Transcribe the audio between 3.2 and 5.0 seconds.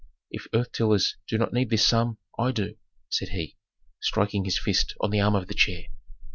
he, striking his fist